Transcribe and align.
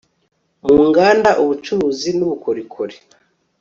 mu 0.67 0.77
nganda, 0.89 1.29
ubucuruzi 1.41 2.09
n'ubukorikori 2.17 2.95